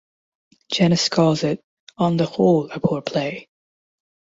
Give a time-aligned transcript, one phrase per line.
[0.73, 1.61] Genest calls it
[1.95, 3.47] 'on the whole a poor play'.